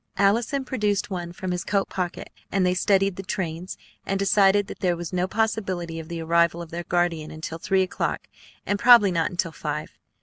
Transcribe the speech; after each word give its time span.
Allison 0.17 0.65
produced 0.65 1.11
one 1.11 1.31
from 1.31 1.51
his 1.51 1.63
coat 1.63 1.87
pocket, 1.87 2.31
and 2.51 2.65
they 2.65 2.73
studied 2.73 3.17
the 3.17 3.21
trains, 3.21 3.77
and 4.03 4.17
decided 4.17 4.65
that 4.65 4.79
there 4.79 4.97
was 4.97 5.13
no 5.13 5.27
possibility 5.27 5.99
of 5.99 6.07
the 6.07 6.23
arrival 6.23 6.59
of 6.59 6.71
their 6.71 6.85
guardian 6.85 7.29
until 7.29 7.59
three 7.59 7.83
o'clock, 7.83 8.21
and 8.65 8.79
probably 8.79 9.11
not 9.11 9.29
until 9.29 9.51
five. 9.51 9.91